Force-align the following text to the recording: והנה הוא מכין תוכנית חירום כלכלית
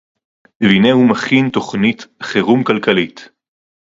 והנה 0.61 0.91
הוא 0.91 1.09
מכין 1.09 1.49
תוכנית 1.49 2.05
חירום 2.23 2.63
כלכלית 2.63 3.29